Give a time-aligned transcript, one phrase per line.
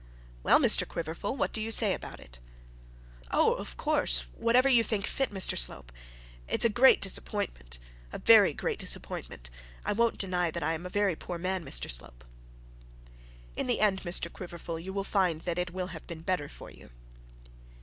[0.41, 2.39] 'Well, Mr Quiverful, what do you say about it?'
[3.29, 5.91] 'Oh, of course, whatever you think, Mr Slope.
[6.47, 7.77] It's a great disappointment,
[8.11, 9.51] a very great disappointment.
[9.85, 12.23] I won't deny that I am a very poor man, Mr Slope.'
[13.55, 16.71] 'In the end, Mr Quiverful, you will find that it will have been better for
[16.71, 16.89] you.'